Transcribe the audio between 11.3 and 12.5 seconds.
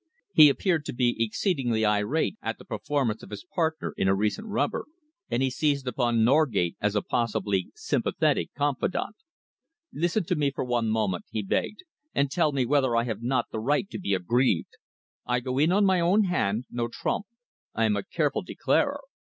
begged, "and